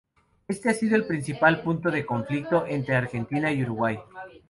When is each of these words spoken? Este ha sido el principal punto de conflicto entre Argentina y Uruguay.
Este 0.47 0.67
ha 0.67 0.73
sido 0.73 0.95
el 0.95 1.05
principal 1.05 1.61
punto 1.61 1.91
de 1.91 2.07
conflicto 2.07 2.65
entre 2.65 2.95
Argentina 2.95 3.51
y 3.51 3.61
Uruguay. 3.61 3.99